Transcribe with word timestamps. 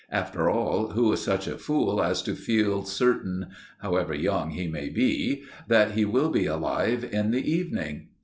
After 0.09 0.49
all, 0.49 0.93
who 0.93 1.11
is 1.13 1.21
such 1.21 1.45
a 1.45 1.59
fool 1.59 2.01
as 2.01 2.23
to 2.23 2.33
feel 2.33 2.85
certain 2.85 3.49
however 3.83 4.15
young 4.15 4.49
he 4.49 4.67
may 4.67 4.89
be 4.89 5.43
that 5.67 5.91
he 5.91 6.05
will 6.05 6.31
be 6.31 6.47
alive 6.47 7.03
in 7.03 7.29
the 7.29 7.51
evening? 7.53 8.07